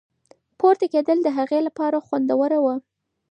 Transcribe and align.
پورته 0.59 0.85
کېدل 0.93 1.17
د 1.23 1.27
هغې 1.37 1.59
لپاره 1.67 1.97
خوندور 2.05 2.51
وو. 2.63 2.75